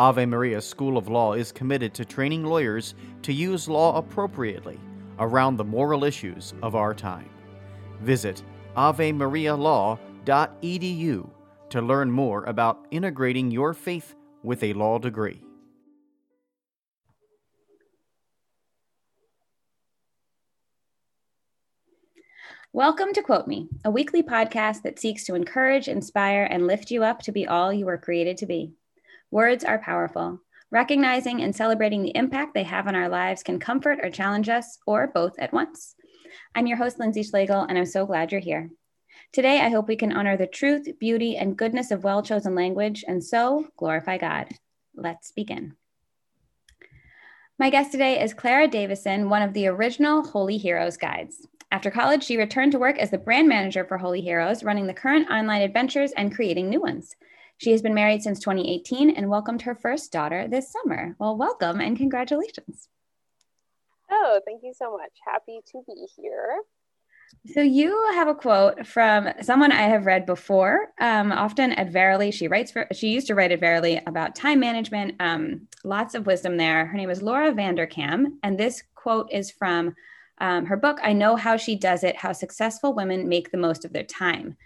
Ave 0.00 0.26
Maria 0.26 0.60
School 0.60 0.96
of 0.96 1.08
Law 1.08 1.32
is 1.32 1.50
committed 1.50 1.92
to 1.94 2.04
training 2.04 2.44
lawyers 2.44 2.94
to 3.22 3.32
use 3.32 3.68
law 3.68 3.98
appropriately 3.98 4.78
around 5.18 5.56
the 5.56 5.64
moral 5.64 6.04
issues 6.04 6.54
of 6.62 6.76
our 6.76 6.94
time. 6.94 7.28
Visit 8.00 8.44
avemarialaw.edu 8.76 11.30
to 11.70 11.82
learn 11.82 12.12
more 12.12 12.44
about 12.44 12.86
integrating 12.92 13.50
your 13.50 13.74
faith 13.74 14.14
with 14.44 14.62
a 14.62 14.72
law 14.74 14.98
degree. 14.98 15.42
Welcome 22.72 23.12
to 23.14 23.22
Quote 23.22 23.48
Me, 23.48 23.68
a 23.84 23.90
weekly 23.90 24.22
podcast 24.22 24.82
that 24.82 25.00
seeks 25.00 25.24
to 25.24 25.34
encourage, 25.34 25.88
inspire, 25.88 26.44
and 26.44 26.68
lift 26.68 26.92
you 26.92 27.02
up 27.02 27.18
to 27.22 27.32
be 27.32 27.48
all 27.48 27.72
you 27.72 27.86
were 27.86 27.98
created 27.98 28.36
to 28.36 28.46
be. 28.46 28.74
Words 29.30 29.62
are 29.62 29.78
powerful. 29.78 30.40
Recognizing 30.70 31.42
and 31.42 31.54
celebrating 31.54 32.02
the 32.02 32.16
impact 32.16 32.54
they 32.54 32.62
have 32.62 32.86
on 32.86 32.94
our 32.94 33.10
lives 33.10 33.42
can 33.42 33.58
comfort 33.58 33.98
or 34.02 34.08
challenge 34.08 34.48
us, 34.48 34.78
or 34.86 35.06
both 35.06 35.38
at 35.38 35.52
once. 35.52 35.94
I'm 36.54 36.66
your 36.66 36.78
host, 36.78 36.98
Lindsay 36.98 37.22
Schlegel, 37.22 37.66
and 37.68 37.76
I'm 37.76 37.84
so 37.84 38.06
glad 38.06 38.32
you're 38.32 38.40
here. 38.40 38.70
Today, 39.32 39.60
I 39.60 39.68
hope 39.68 39.86
we 39.86 39.96
can 39.96 40.12
honor 40.12 40.38
the 40.38 40.46
truth, 40.46 40.88
beauty, 40.98 41.36
and 41.36 41.58
goodness 41.58 41.90
of 41.90 42.04
well 42.04 42.22
chosen 42.22 42.54
language, 42.54 43.04
and 43.06 43.22
so 43.22 43.68
glorify 43.76 44.16
God. 44.16 44.48
Let's 44.94 45.30
begin. 45.30 45.74
My 47.58 47.68
guest 47.68 47.92
today 47.92 48.22
is 48.22 48.32
Clara 48.32 48.66
Davison, 48.66 49.28
one 49.28 49.42
of 49.42 49.52
the 49.52 49.66
original 49.66 50.22
Holy 50.22 50.56
Heroes 50.56 50.96
guides. 50.96 51.46
After 51.70 51.90
college, 51.90 52.24
she 52.24 52.38
returned 52.38 52.72
to 52.72 52.78
work 52.78 52.98
as 52.98 53.10
the 53.10 53.18
brand 53.18 53.46
manager 53.46 53.84
for 53.84 53.98
Holy 53.98 54.22
Heroes, 54.22 54.64
running 54.64 54.86
the 54.86 54.94
current 54.94 55.30
online 55.30 55.60
adventures 55.60 56.12
and 56.12 56.34
creating 56.34 56.70
new 56.70 56.80
ones. 56.80 57.14
She 57.58 57.72
has 57.72 57.82
been 57.82 57.94
married 57.94 58.22
since 58.22 58.38
2018 58.38 59.10
and 59.10 59.28
welcomed 59.28 59.62
her 59.62 59.74
first 59.74 60.12
daughter 60.12 60.46
this 60.48 60.72
summer. 60.72 61.16
Well, 61.18 61.36
welcome 61.36 61.80
and 61.80 61.96
congratulations. 61.96 62.88
Oh, 64.10 64.40
thank 64.46 64.62
you 64.62 64.72
so 64.74 64.96
much. 64.96 65.10
Happy 65.26 65.60
to 65.72 65.82
be 65.86 66.06
here. 66.16 66.60
So 67.46 67.60
you 67.60 68.10
have 68.14 68.28
a 68.28 68.34
quote 68.34 68.86
from 68.86 69.28
someone 69.42 69.72
I 69.72 69.82
have 69.82 70.06
read 70.06 70.24
before. 70.24 70.88
Um, 70.98 71.32
often 71.32 71.72
at 71.72 71.90
Verily, 71.90 72.30
she 72.30 72.48
writes 72.48 72.70
for. 72.70 72.86
She 72.92 73.08
used 73.08 73.26
to 73.26 73.34
write 73.34 73.52
at 73.52 73.60
Verily 73.60 74.00
about 74.06 74.34
time 74.34 74.60
management. 74.60 75.16
Um, 75.20 75.68
lots 75.84 76.14
of 76.14 76.26
wisdom 76.26 76.56
there. 76.56 76.86
Her 76.86 76.96
name 76.96 77.10
is 77.10 77.22
Laura 77.22 77.52
Vanderkam, 77.52 78.38
and 78.42 78.58
this 78.58 78.82
quote 78.94 79.30
is 79.32 79.50
from 79.50 79.94
um, 80.40 80.66
her 80.66 80.76
book, 80.76 80.98
I 81.02 81.12
Know 81.12 81.36
How 81.36 81.56
She 81.56 81.74
Does 81.74 82.04
It 82.04 82.16
How 82.16 82.32
Successful 82.32 82.94
Women 82.94 83.28
Make 83.28 83.50
the 83.50 83.58
Most 83.58 83.84
of 83.84 83.92
Their 83.92 84.04
Time. 84.04 84.56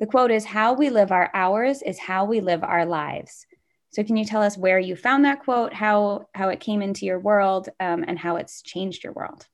The 0.00 0.06
quote 0.06 0.30
is 0.30 0.46
How 0.46 0.72
we 0.72 0.88
live 0.88 1.12
our 1.12 1.30
hours 1.34 1.82
is 1.82 1.98
how 1.98 2.24
we 2.24 2.40
live 2.40 2.64
our 2.64 2.86
lives. 2.86 3.46
So, 3.90 4.02
can 4.02 4.16
you 4.16 4.24
tell 4.24 4.42
us 4.42 4.56
where 4.56 4.78
you 4.78 4.96
found 4.96 5.26
that 5.26 5.40
quote, 5.44 5.74
how, 5.74 6.26
how 6.34 6.48
it 6.48 6.58
came 6.58 6.80
into 6.80 7.04
your 7.04 7.20
world, 7.20 7.68
um, 7.80 8.04
and 8.08 8.18
how 8.18 8.36
it's 8.36 8.62
changed 8.62 9.04
your 9.04 9.12
world? 9.12 9.46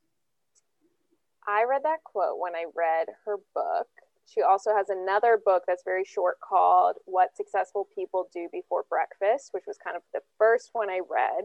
I 1.49 1.65
read 1.69 1.83
that 1.83 2.05
quote 2.05 2.39
when 2.39 2.55
I 2.55 2.67
read 2.77 3.09
her 3.25 3.37
book. 3.55 3.89
She 4.25 4.43
also 4.43 4.73
has 4.75 4.89
another 4.89 5.41
book 5.45 5.65
that's 5.67 5.83
very 5.85 6.05
short 6.05 6.39
called 6.41 6.97
What 7.07 7.37
Successful 7.37 7.89
People 7.93 8.29
Do 8.33 8.49
Before 8.53 8.85
Breakfast, 8.89 9.49
which 9.53 9.65
was 9.67 9.79
kind 9.79 9.97
of 9.97 10.03
the 10.13 10.21
first 10.39 10.71
one 10.73 10.91
I 10.91 11.01
read. 11.11 11.45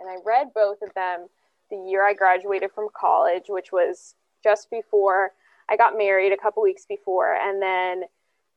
And 0.00 0.10
I 0.10 0.16
read 0.24 0.48
both 0.54 0.82
of 0.82 0.92
them 0.94 1.28
the 1.70 1.76
year 1.76 2.06
I 2.06 2.12
graduated 2.12 2.72
from 2.74 2.88
college, 2.94 3.44
which 3.48 3.72
was 3.72 4.16
just 4.42 4.70
before 4.70 5.32
I 5.72 5.76
got 5.76 5.96
married, 5.96 6.32
a 6.32 6.36
couple 6.36 6.62
weeks 6.62 6.84
before, 6.86 7.34
and 7.34 7.62
then 7.62 8.02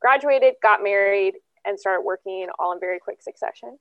graduated, 0.02 0.56
got 0.62 0.84
married, 0.84 1.36
and 1.66 1.80
started 1.80 2.02
working 2.02 2.48
all 2.60 2.74
in 2.74 2.80
very 2.82 3.00
quick 3.00 3.22
succession. 3.22 3.78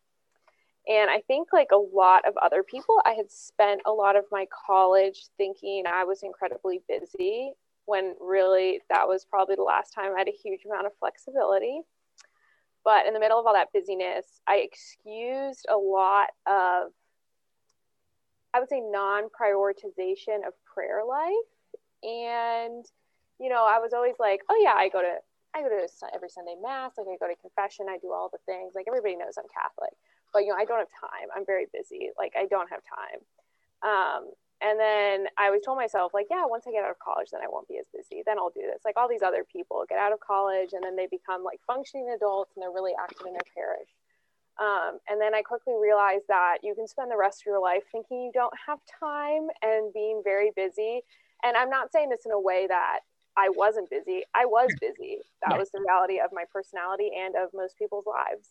And 0.87 1.11
I 1.11 1.21
think, 1.27 1.49
like 1.53 1.73
a 1.73 1.77
lot 1.77 2.29
of 2.29 2.37
other 2.37 2.63
people, 2.63 3.01
I 3.05 3.15
had 3.15 3.33
spent 3.33 3.81
a 3.87 3.91
lot 3.91 4.15
of 4.15 4.25
my 4.31 4.47
college 4.67 5.27
thinking 5.37 5.83
I 5.87 6.05
was 6.05 6.23
incredibly 6.23 6.81
busy 6.89 7.55
when 7.87 8.15
really 8.21 8.81
that 8.89 9.09
was 9.09 9.25
probably 9.25 9.57
the 9.57 9.63
last 9.63 9.93
time 9.93 10.13
I 10.15 10.19
had 10.19 10.29
a 10.29 10.41
huge 10.43 10.61
amount 10.65 10.87
of 10.87 10.93
flexibility. 11.01 11.81
But 12.85 13.07
in 13.07 13.15
the 13.15 13.21
middle 13.21 13.41
of 13.41 13.47
all 13.47 13.55
that 13.55 13.73
busyness, 13.73 14.27
I 14.47 14.57
excused 14.57 15.67
a 15.69 15.77
lot 15.77 16.29
of 16.47 16.93
I 18.55 18.61
would 18.61 18.69
say 18.69 18.81
non 18.81 19.25
prioritization 19.25 20.47
of 20.47 20.53
prayer 20.73 21.03
life. 21.05 21.33
And, 22.05 22.85
you 23.41 23.49
know, 23.49 23.67
I 23.67 23.79
was 23.79 23.93
always 23.93 24.15
like, 24.19 24.41
oh, 24.49 24.59
yeah, 24.63 24.75
I 24.77 24.89
go 24.89 25.01
to, 25.01 25.19
I 25.55 25.63
go 25.63 25.69
to 25.69 25.87
every 26.15 26.29
Sunday 26.29 26.55
mass, 26.61 26.93
like 26.99 27.07
I 27.07 27.17
go 27.19 27.29
to 27.31 27.39
confession, 27.41 27.87
I 27.89 27.99
do 27.99 28.13
all 28.13 28.31
the 28.33 28.43
things. 28.47 28.75
Like 28.75 28.87
everybody 28.89 29.17
knows 29.17 29.39
I'm 29.39 29.51
Catholic, 29.53 29.95
but, 30.33 30.43
you 30.43 30.51
know, 30.51 30.59
I 30.59 30.65
don't 30.65 30.83
have 30.83 30.95
time. 30.99 31.31
I'm 31.35 31.47
very 31.47 31.67
busy. 31.73 32.11
Like 32.19 32.35
I 32.37 32.47
don't 32.47 32.71
have 32.71 32.83
time. 32.83 33.21
Um, 33.85 34.33
and 34.63 34.81
then 34.81 35.27
I 35.37 35.47
always 35.47 35.63
told 35.63 35.77
myself, 35.77 36.15
like, 36.15 36.27
yeah, 36.31 36.47
once 36.47 36.65
I 36.67 36.73
get 36.73 36.85
out 36.85 36.91
of 36.91 36.99
college, 36.99 37.29
then 37.31 37.43
I 37.45 37.51
won't 37.51 37.69
be 37.69 37.79
as 37.79 37.87
busy. 37.93 38.23
Then 38.25 38.39
I'll 38.39 38.55
do 38.55 38.63
this. 38.63 38.81
Like 38.85 38.97
all 38.97 39.09
these 39.09 39.23
other 39.23 39.45
people 39.45 39.85
get 39.89 39.99
out 39.99 40.13
of 40.13 40.21
college 40.21 40.73
and 40.73 40.83
then 40.83 40.97
they 40.97 41.07
become 41.07 41.45
like 41.45 41.61
functioning 41.67 42.09
adults 42.15 42.53
and 42.57 42.63
they're 42.63 42.73
really 42.73 42.95
active 42.97 43.27
in 43.27 43.35
their 43.35 43.51
parish. 43.55 43.91
Um, 44.57 44.99
and 45.09 45.21
then 45.21 45.35
I 45.35 45.43
quickly 45.43 45.75
realized 45.81 46.25
that 46.29 46.59
you 46.63 46.75
can 46.75 46.87
spend 46.87 47.11
the 47.11 47.17
rest 47.17 47.43
of 47.43 47.47
your 47.47 47.61
life 47.61 47.83
thinking 47.91 48.23
you 48.23 48.33
don't 48.33 48.55
have 48.67 48.79
time 49.01 49.49
and 49.63 49.93
being 49.93 50.23
very 50.23 50.53
busy. 50.55 51.03
And 51.43 51.57
I'm 51.57 51.71
not 51.71 51.93
saying 51.93 52.09
this 52.09 52.25
in 52.25 52.33
a 52.33 52.41
way 52.41 52.67
that 52.69 53.01
I 53.37 53.49
wasn't 53.51 53.91
busy. 53.91 54.23
I 54.35 54.47
was 54.47 54.71
busy. 54.81 55.19
That 55.47 55.59
was 55.59 55.71
the 55.71 55.81
reality 55.81 56.21
of 56.21 56.31
my 56.33 56.45
personality 56.53 57.11
and 57.19 57.35
of 57.35 57.51
most 57.55 57.77
people's 57.79 58.07
lives. 58.07 58.49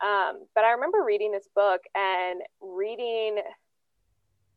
Um, 0.00 0.46
but 0.54 0.64
I 0.64 0.72
remember 0.72 1.02
reading 1.04 1.32
this 1.32 1.48
book 1.54 1.82
and 1.94 2.40
reading 2.60 3.38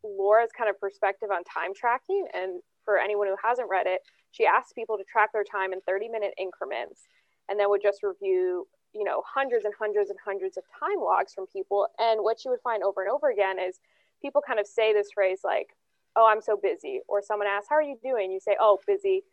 Laura's 0.04 0.52
kind 0.56 0.70
of 0.70 0.80
perspective 0.80 1.30
on 1.32 1.44
time 1.44 1.74
tracking. 1.76 2.28
And 2.34 2.62
for 2.86 2.98
anyone 3.00 3.28
who 3.28 3.36
hasn't 3.44 3.70
read 3.70 3.88
it, 3.88 4.02
she 4.32 4.46
asks 4.46 4.74
people 4.74 4.98
to 4.98 5.04
track 5.04 5.34
their 5.34 5.44
time 5.44 5.74
in 5.74 5.82
30 5.82 6.10
minute 6.10 6.34
increments 6.38 7.08
and 7.50 7.60
then 7.60 7.70
would 7.70 7.82
just 7.82 8.04
review 8.04 8.68
you 8.94 9.04
know 9.04 9.22
hundreds 9.26 9.66
and 9.66 9.74
hundreds 9.78 10.10
and 10.10 10.20
hundreds 10.24 10.58
of 10.58 10.64
time 10.80 11.00
logs 11.00 11.34
from 11.34 11.46
people 11.48 11.88
and 12.00 12.22
what 12.22 12.44
you 12.44 12.52
would 12.52 12.62
find 12.62 12.84
over 12.84 13.02
and 13.02 13.12
over 13.12 13.30
again 13.30 13.58
is 13.60 13.80
people 14.22 14.42
kind 14.46 14.60
of 14.60 14.68
say 14.68 14.94
this 14.94 15.10
phrase 15.14 15.42
like 15.44 15.76
oh 16.16 16.28
i'm 16.28 16.42
so 16.42 16.58
busy 16.58 17.02
or 17.08 17.22
someone 17.22 17.48
asks 17.48 17.68
how 17.70 17.76
are 17.76 17.82
you 17.82 17.98
doing 18.02 18.32
you 18.32 18.40
say 18.40 18.56
oh 18.60 18.80
busy 18.88 19.24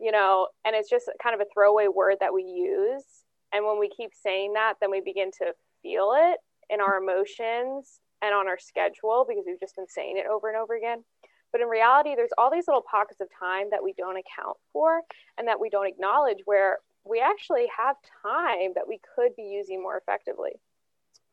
you 0.00 0.10
know 0.10 0.48
and 0.64 0.74
it's 0.74 0.90
just 0.90 1.10
kind 1.22 1.34
of 1.34 1.40
a 1.40 1.50
throwaway 1.52 1.86
word 1.88 2.16
that 2.20 2.34
we 2.34 2.42
use 2.42 3.04
and 3.52 3.64
when 3.64 3.78
we 3.78 3.88
keep 3.88 4.10
saying 4.14 4.52
that 4.54 4.74
then 4.80 4.90
we 4.90 5.00
begin 5.00 5.30
to 5.30 5.52
feel 5.82 6.14
it 6.16 6.38
in 6.70 6.80
our 6.80 6.96
emotions 6.96 8.00
and 8.22 8.34
on 8.34 8.48
our 8.48 8.58
schedule 8.58 9.24
because 9.28 9.44
we've 9.46 9.60
just 9.60 9.76
been 9.76 9.88
saying 9.88 10.16
it 10.16 10.26
over 10.26 10.48
and 10.48 10.56
over 10.56 10.74
again 10.74 11.04
but 11.52 11.60
in 11.60 11.68
reality 11.68 12.14
there's 12.16 12.32
all 12.36 12.50
these 12.50 12.66
little 12.66 12.84
pockets 12.90 13.20
of 13.20 13.28
time 13.38 13.68
that 13.70 13.82
we 13.84 13.94
don't 13.96 14.16
account 14.16 14.56
for 14.72 15.00
and 15.38 15.46
that 15.46 15.60
we 15.60 15.70
don't 15.70 15.86
acknowledge 15.86 16.38
where 16.44 16.78
we 17.04 17.20
actually 17.20 17.66
have 17.76 17.96
time 18.22 18.72
that 18.74 18.88
we 18.88 18.98
could 19.14 19.36
be 19.36 19.42
using 19.42 19.82
more 19.82 19.96
effectively. 19.96 20.52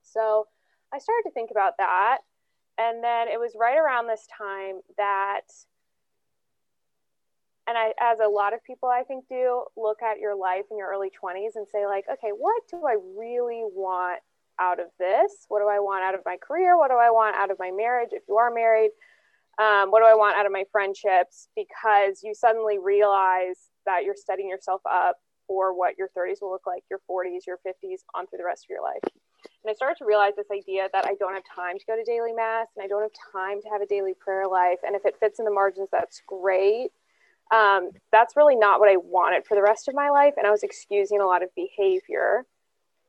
So 0.03 0.47
I 0.93 0.99
started 0.99 1.23
to 1.25 1.31
think 1.31 1.51
about 1.51 1.73
that. 1.77 2.19
And 2.77 3.03
then 3.03 3.27
it 3.27 3.39
was 3.39 3.55
right 3.57 3.77
around 3.77 4.07
this 4.07 4.27
time 4.37 4.81
that, 4.97 5.41
and 7.71 7.77
I, 7.77 7.93
as 8.01 8.19
a 8.19 8.27
lot 8.27 8.53
of 8.53 8.61
people 8.65 8.89
I 8.89 9.03
think 9.03 9.29
do, 9.29 9.63
look 9.77 10.03
at 10.03 10.19
your 10.19 10.35
life 10.35 10.65
in 10.69 10.77
your 10.77 10.91
early 10.91 11.07
20s 11.09 11.55
and 11.55 11.65
say, 11.71 11.85
like, 11.87 12.03
okay, 12.11 12.31
what 12.35 12.61
do 12.69 12.83
I 12.85 12.97
really 13.17 13.63
want 13.63 14.19
out 14.59 14.81
of 14.81 14.87
this? 14.99 15.45
What 15.47 15.59
do 15.63 15.69
I 15.69 15.79
want 15.79 16.03
out 16.03 16.13
of 16.13 16.21
my 16.25 16.35
career? 16.35 16.77
What 16.77 16.89
do 16.89 16.97
I 16.97 17.11
want 17.11 17.37
out 17.37 17.49
of 17.49 17.57
my 17.59 17.71
marriage? 17.71 18.09
If 18.11 18.23
you 18.27 18.35
are 18.35 18.51
married, 18.51 18.91
Um, 19.57 19.91
what 19.91 19.99
do 19.99 20.05
I 20.05 20.15
want 20.15 20.37
out 20.37 20.45
of 20.45 20.51
my 20.51 20.65
friendships? 20.71 21.49
Because 21.55 22.23
you 22.23 22.33
suddenly 22.33 22.79
realize 22.79 23.69
that 23.85 24.03
you're 24.03 24.15
setting 24.15 24.49
yourself 24.49 24.81
up 24.85 25.17
for 25.47 25.73
what 25.77 25.97
your 25.97 26.09
30s 26.17 26.41
will 26.41 26.51
look 26.51 26.65
like, 26.65 26.83
your 26.89 27.01
40s, 27.09 27.45
your 27.45 27.59
50s, 27.67 27.99
on 28.15 28.27
through 28.27 28.39
the 28.39 28.45
rest 28.45 28.65
of 28.65 28.69
your 28.69 28.81
life. 28.81 29.03
And 29.03 29.69
I 29.69 29.73
started 29.73 29.97
to 29.99 30.05
realize 30.05 30.33
this 30.35 30.51
idea 30.51 30.87
that 30.93 31.05
I 31.05 31.15
don't 31.19 31.33
have 31.33 31.43
time 31.53 31.77
to 31.77 31.85
go 31.85 31.95
to 31.95 32.03
daily 32.03 32.33
mass 32.33 32.67
and 32.75 32.83
I 32.83 32.87
don't 32.87 33.01
have 33.01 33.17
time 33.33 33.61
to 33.61 33.69
have 33.69 33.81
a 33.81 33.85
daily 33.85 34.13
prayer 34.13 34.47
life. 34.47 34.79
And 34.83 34.95
if 34.95 35.05
it 35.05 35.19
fits 35.19 35.39
in 35.39 35.45
the 35.45 35.51
margins, 35.51 35.89
that's 35.91 36.21
great. 36.25 36.91
Um, 37.51 37.91
that's 38.11 38.35
really 38.35 38.55
not 38.55 38.79
what 38.79 38.89
I 38.89 38.97
wanted 38.97 39.45
for 39.45 39.55
the 39.55 39.61
rest 39.61 39.87
of 39.87 39.95
my 39.95 40.09
life. 40.09 40.35
And 40.37 40.47
I 40.47 40.51
was 40.51 40.63
excusing 40.63 41.19
a 41.19 41.25
lot 41.25 41.43
of 41.43 41.49
behavior 41.55 42.45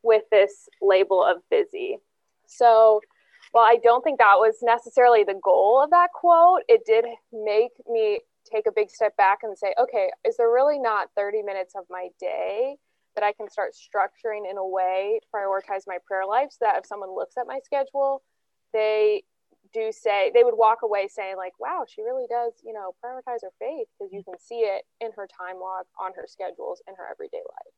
with 0.03 0.25
this 0.31 0.69
label 0.81 1.25
of 1.25 1.39
busy. 1.49 1.99
So, 2.47 3.01
while 3.53 3.65
I 3.65 3.77
don't 3.83 4.03
think 4.03 4.19
that 4.19 4.37
was 4.37 4.57
necessarily 4.63 5.25
the 5.25 5.39
goal 5.43 5.83
of 5.83 5.91
that 5.91 6.09
quote, 6.13 6.63
it 6.69 6.83
did 6.87 7.05
make 7.33 7.73
me 7.89 8.21
take 8.51 8.67
a 8.67 8.73
big 8.73 8.91
step 8.91 9.17
back 9.17 9.41
and 9.43 9.57
say, 9.57 9.75
okay, 9.79 10.11
is 10.27 10.37
there 10.39 10.51
really 10.51 10.79
not 10.79 11.11
30 11.17 11.43
minutes 11.43 11.75
of 11.77 11.85
my 11.91 12.09
day 12.19 12.77
that 13.15 13.25
I 13.25 13.33
can 13.33 13.51
start 13.51 13.73
structuring 13.75 14.51
in 14.51 14.57
a 14.57 14.67
way 14.67 15.21
to 15.21 15.27
prioritize 15.35 15.83
my 15.87 15.99
prayer 16.07 16.27
life 16.27 16.49
so 16.51 16.59
that 16.63 16.79
if 16.79 16.87
someone 16.87 17.15
looks 17.15 17.37
at 17.37 17.47
my 17.47 17.61
schedule, 17.65 18.23
they 18.73 19.23
do 19.73 19.91
say 19.93 20.31
they 20.35 20.45
would 20.45 20.57
walk 20.57 20.83
away 20.83 21.09
saying 21.09 21.37
like 21.37 21.53
wow 21.59 21.85
she 21.89 22.03
really 22.03 22.27
does 22.29 22.53
you 22.65 22.73
know 22.73 22.95
prioritize 23.05 23.43
her 23.43 23.53
faith 23.59 23.87
because 23.99 24.13
you 24.13 24.23
can 24.23 24.39
see 24.39 24.61
it 24.61 24.83
in 25.01 25.11
her 25.17 25.27
time 25.27 25.57
log 25.61 25.85
on 26.01 26.13
her 26.15 26.25
schedules 26.27 26.83
in 26.89 26.95
her 26.95 27.05
everyday 27.11 27.39
life. 27.39 27.75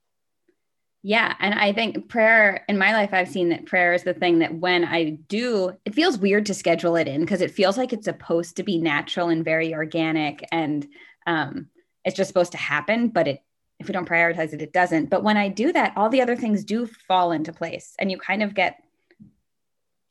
Yeah 1.02 1.34
and 1.38 1.54
i 1.54 1.72
think 1.72 2.08
prayer 2.08 2.64
in 2.68 2.78
my 2.78 2.92
life 2.92 3.10
i've 3.12 3.28
seen 3.28 3.50
that 3.50 3.66
prayer 3.66 3.92
is 3.92 4.02
the 4.02 4.14
thing 4.14 4.38
that 4.40 4.54
when 4.54 4.84
i 4.84 5.10
do 5.28 5.72
it 5.84 5.94
feels 5.94 6.18
weird 6.18 6.46
to 6.46 6.54
schedule 6.54 6.96
it 6.96 7.08
in 7.08 7.20
because 7.20 7.40
it 7.40 7.50
feels 7.50 7.76
like 7.76 7.92
it's 7.92 8.06
supposed 8.06 8.56
to 8.56 8.62
be 8.62 8.78
natural 8.78 9.28
and 9.28 9.44
very 9.44 9.74
organic 9.74 10.46
and 10.50 10.86
um, 11.26 11.68
it's 12.04 12.16
just 12.16 12.28
supposed 12.28 12.52
to 12.52 12.58
happen 12.58 13.08
but 13.08 13.28
it 13.28 13.40
if 13.80 13.88
we 13.88 13.92
don't 13.92 14.08
prioritize 14.08 14.52
it 14.52 14.62
it 14.62 14.72
doesn't. 14.72 15.10
But 15.10 15.24
when 15.24 15.36
i 15.36 15.48
do 15.48 15.72
that 15.72 15.92
all 15.96 16.08
the 16.08 16.22
other 16.22 16.36
things 16.36 16.64
do 16.64 16.86
fall 16.86 17.32
into 17.32 17.52
place 17.52 17.94
and 17.98 18.10
you 18.10 18.18
kind 18.18 18.42
of 18.42 18.54
get 18.54 18.83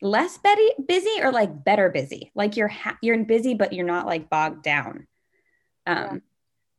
less 0.02 0.38
busy 0.88 1.22
or 1.22 1.32
like 1.32 1.64
better 1.64 1.90
busy? 1.90 2.32
Like 2.36 2.58
you're 2.58 2.68
ha- 2.68 2.98
you're 3.02 3.24
busy 3.24 3.54
but 3.54 3.74
you're 3.74 3.86
not 3.86 4.06
like 4.06 4.30
bogged 4.30 4.64
down. 4.64 5.08
Um, 5.86 5.98
yeah. 5.98 6.18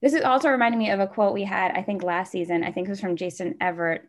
this 0.03 0.15
is 0.15 0.23
also 0.23 0.49
reminding 0.49 0.79
me 0.79 0.91
of 0.91 0.99
a 0.99 1.07
quote 1.07 1.35
we 1.35 1.45
had 1.45 1.73
i 1.73 1.83
think 1.83 2.03
last 2.03 2.33
season. 2.33 2.65
I 2.65 2.73
think 2.73 2.87
it 2.87 2.91
was 2.91 3.01
from 3.01 3.17
Jason 3.17 3.57
Evert 3.61 4.09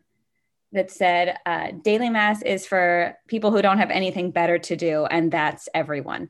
that 0.72 0.90
said 0.90 1.38
uh, 1.46 1.72
daily 1.82 2.10
mass 2.10 2.42
is 2.42 2.66
for 2.66 3.16
people 3.28 3.50
who 3.50 3.62
don't 3.62 3.78
have 3.78 3.90
anything 3.90 4.30
better 4.30 4.58
to 4.58 4.76
do 4.76 5.04
and 5.04 5.30
that's 5.30 5.68
everyone. 5.74 6.28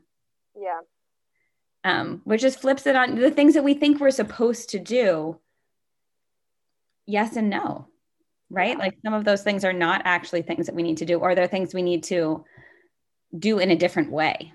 Yeah. 0.55 0.79
Um, 1.83 2.21
which 2.25 2.41
just 2.41 2.59
flips 2.59 2.85
it 2.85 2.95
on 2.95 3.15
the 3.15 3.31
things 3.31 3.53
that 3.53 3.63
we 3.63 3.73
think 3.73 3.99
we're 3.99 4.11
supposed 4.11 4.69
to 4.71 4.79
do 4.79 5.39
yes 7.05 7.35
and 7.37 7.49
no 7.49 7.87
right? 8.49 8.77
Like 8.77 8.97
some 9.03 9.13
of 9.13 9.25
those 9.25 9.43
things 9.43 9.65
are 9.65 9.73
not 9.73 10.01
actually 10.05 10.41
things 10.41 10.67
that 10.67 10.75
we 10.75 10.83
need 10.83 10.97
to 10.97 11.05
do 11.05 11.19
or 11.19 11.35
they're 11.35 11.47
things 11.47 11.73
we 11.73 11.81
need 11.81 12.03
to 12.03 12.45
do 13.37 13.59
in 13.59 13.71
a 13.71 13.75
different 13.75 14.11
way. 14.11 14.51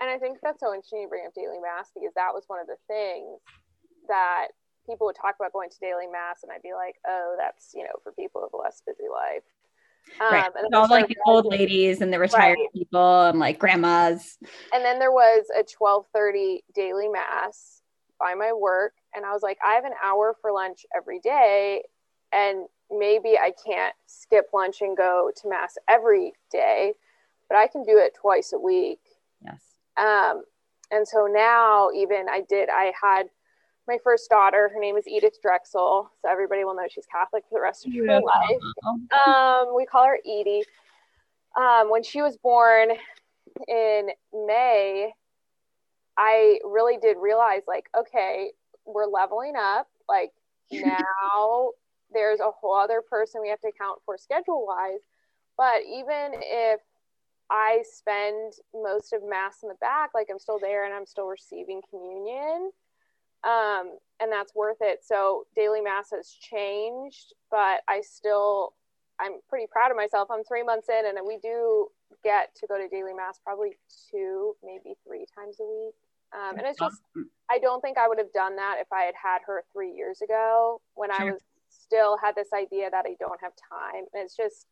And 0.00 0.08
I 0.08 0.18
think 0.18 0.38
that's 0.42 0.60
so 0.60 0.72
interesting 0.72 1.04
to 1.04 1.08
bring 1.08 1.26
up 1.26 1.34
daily 1.34 1.60
mass 1.60 1.90
because 1.94 2.14
that 2.16 2.32
was 2.32 2.44
one 2.46 2.60
of 2.60 2.66
the 2.66 2.76
things 2.88 3.40
that 4.08 4.48
people 4.86 5.06
would 5.06 5.16
talk 5.16 5.36
about 5.38 5.52
going 5.52 5.68
to 5.70 5.76
daily 5.78 6.06
mass, 6.06 6.42
and 6.42 6.50
I'd 6.50 6.62
be 6.62 6.72
like, 6.72 6.96
"Oh, 7.06 7.36
that's 7.38 7.72
you 7.74 7.84
know 7.84 7.92
for 8.02 8.12
people 8.12 8.42
with 8.42 8.54
a 8.54 8.56
less 8.56 8.82
busy 8.86 9.08
life." 9.10 9.44
Um, 10.20 10.32
right. 10.32 10.50
And 10.56 10.74
all 10.74 10.88
like 10.88 11.08
the 11.08 11.16
old 11.26 11.46
ladies 11.46 12.00
and 12.00 12.12
the 12.12 12.18
retired 12.18 12.58
right. 12.58 12.72
people 12.72 13.26
and 13.26 13.38
like 13.38 13.58
grandmas. 13.58 14.38
And 14.72 14.84
then 14.84 14.98
there 14.98 15.12
was 15.12 15.44
a 15.56 15.62
twelve 15.62 16.06
thirty 16.14 16.64
daily 16.74 17.08
mass 17.08 17.82
by 18.18 18.34
my 18.34 18.52
work, 18.52 18.94
and 19.14 19.24
I 19.24 19.32
was 19.32 19.42
like, 19.42 19.58
I 19.64 19.74
have 19.74 19.84
an 19.84 19.94
hour 20.02 20.36
for 20.40 20.52
lunch 20.52 20.86
every 20.96 21.20
day, 21.20 21.82
and 22.32 22.66
maybe 22.90 23.38
I 23.38 23.52
can't 23.66 23.94
skip 24.06 24.46
lunch 24.52 24.80
and 24.80 24.96
go 24.96 25.30
to 25.42 25.48
mass 25.48 25.76
every 25.88 26.32
day 26.50 26.94
but 27.50 27.58
I 27.58 27.66
can 27.66 27.82
do 27.82 27.98
it 27.98 28.14
twice 28.14 28.52
a 28.54 28.58
week. 28.58 29.00
Yes. 29.44 29.60
Um, 29.96 30.44
and 30.90 31.06
so 31.06 31.26
now, 31.26 31.90
even 31.94 32.26
I 32.30 32.42
did, 32.48 32.68
I 32.70 32.92
had 33.00 33.26
my 33.88 33.98
first 34.02 34.30
daughter. 34.30 34.70
Her 34.72 34.80
name 34.80 34.96
is 34.96 35.06
Edith 35.08 35.42
Drexel. 35.42 36.10
So 36.22 36.30
everybody 36.30 36.64
will 36.64 36.76
know 36.76 36.86
she's 36.88 37.06
Catholic 37.06 37.42
for 37.48 37.58
the 37.58 37.62
rest 37.62 37.86
of 37.86 37.92
her 37.92 38.20
life. 38.20 39.26
Um, 39.26 39.74
we 39.76 39.84
call 39.84 40.06
her 40.06 40.18
Edie. 40.24 40.62
Um, 41.56 41.90
when 41.90 42.04
she 42.04 42.22
was 42.22 42.36
born 42.36 42.90
in 43.66 44.08
May, 44.32 45.12
I 46.16 46.60
really 46.64 46.98
did 46.98 47.16
realize, 47.20 47.62
like, 47.66 47.88
okay, 47.98 48.52
we're 48.86 49.06
leveling 49.06 49.54
up. 49.58 49.88
Like, 50.08 50.30
now 50.70 51.70
there's 52.12 52.38
a 52.38 52.50
whole 52.50 52.76
other 52.76 53.02
person 53.02 53.40
we 53.40 53.48
have 53.48 53.60
to 53.60 53.68
account 53.68 54.00
for 54.06 54.16
schedule 54.16 54.64
wise. 54.66 55.00
But 55.56 55.82
even 55.84 56.32
if 56.34 56.80
I 57.50 57.82
spend 57.90 58.54
most 58.72 59.12
of 59.12 59.22
mass 59.28 59.62
in 59.62 59.68
the 59.68 59.74
back, 59.80 60.10
like 60.14 60.28
I'm 60.30 60.38
still 60.38 60.58
there 60.58 60.84
and 60.84 60.94
I'm 60.94 61.06
still 61.06 61.26
receiving 61.26 61.82
communion. 61.90 62.70
Um, 63.42 63.98
and 64.20 64.30
that's 64.30 64.54
worth 64.54 64.76
it. 64.80 65.00
So 65.02 65.44
daily 65.56 65.80
mass 65.80 66.10
has 66.12 66.30
changed, 66.30 67.34
but 67.50 67.80
I 67.88 68.02
still, 68.02 68.74
I'm 69.18 69.40
pretty 69.48 69.66
proud 69.70 69.90
of 69.90 69.96
myself. 69.96 70.28
I'm 70.30 70.44
three 70.44 70.62
months 70.62 70.88
in 70.88 71.06
and 71.06 71.18
we 71.26 71.38
do 71.38 71.88
get 72.22 72.54
to 72.56 72.66
go 72.66 72.78
to 72.78 72.88
daily 72.88 73.14
mass 73.14 73.40
probably 73.42 73.76
two, 74.10 74.54
maybe 74.62 74.94
three 75.06 75.26
times 75.34 75.56
a 75.60 75.64
week. 75.64 75.94
Um, 76.32 76.58
and 76.58 76.66
it's 76.66 76.78
just, 76.78 77.02
I 77.50 77.58
don't 77.58 77.80
think 77.80 77.98
I 77.98 78.06
would 78.06 78.18
have 78.18 78.32
done 78.32 78.56
that 78.56 78.76
if 78.80 78.92
I 78.92 79.02
had 79.02 79.14
had 79.20 79.38
her 79.46 79.64
three 79.72 79.92
years 79.92 80.22
ago 80.22 80.80
when. 80.94 81.10
I 81.10 81.24
was 81.24 81.40
still 81.68 82.16
had 82.18 82.34
this 82.36 82.48
idea 82.52 82.88
that 82.90 83.04
I 83.06 83.14
don't 83.18 83.40
have 83.40 83.52
time. 83.68 84.04
And 84.12 84.22
it's 84.24 84.36
just, 84.36 84.66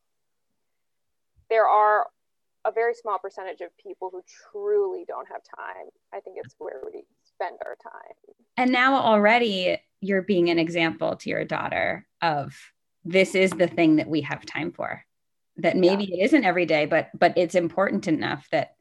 there 1.50 1.66
are 1.66 2.06
a 2.64 2.72
very 2.72 2.94
small 2.94 3.18
percentage 3.18 3.60
of 3.60 3.76
people 3.78 4.10
who 4.12 4.22
truly 4.50 5.04
don't 5.06 5.28
have 5.28 5.42
time. 5.56 5.86
I 6.12 6.20
think 6.20 6.36
it's 6.42 6.54
where 6.58 6.80
we 6.84 7.04
spend 7.24 7.58
our 7.64 7.76
time. 7.82 8.34
And 8.56 8.72
now 8.72 8.96
already 8.96 9.78
you're 10.00 10.22
being 10.22 10.50
an 10.50 10.58
example 10.58 11.16
to 11.16 11.30
your 11.30 11.44
daughter 11.44 12.06
of 12.22 12.56
this 13.04 13.34
is 13.34 13.50
the 13.50 13.68
thing 13.68 13.96
that 13.96 14.08
we 14.08 14.22
have 14.22 14.44
time 14.44 14.72
for. 14.72 15.04
That 15.58 15.76
maybe 15.76 16.04
yeah. 16.04 16.18
it 16.18 16.24
isn't 16.26 16.44
every 16.44 16.66
day, 16.66 16.86
but 16.86 17.10
but 17.18 17.36
it's 17.36 17.56
important 17.56 18.06
enough 18.06 18.46
that 18.52 18.76